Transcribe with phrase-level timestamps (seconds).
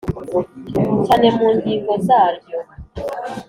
[1.05, 2.57] Cyane mu ngingo zaryo